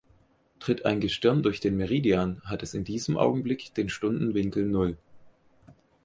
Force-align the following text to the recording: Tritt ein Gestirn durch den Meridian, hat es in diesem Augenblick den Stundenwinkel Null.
Tritt 0.59 0.83
ein 0.87 0.99
Gestirn 0.99 1.43
durch 1.43 1.59
den 1.59 1.77
Meridian, 1.77 2.41
hat 2.43 2.63
es 2.63 2.73
in 2.73 2.83
diesem 2.83 3.17
Augenblick 3.17 3.75
den 3.75 3.87
Stundenwinkel 3.87 4.65
Null. 4.65 4.97